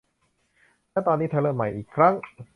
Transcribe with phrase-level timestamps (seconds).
[1.07, 2.13] ตอนนี้เธอเริ่มใหม่อีกครั้ง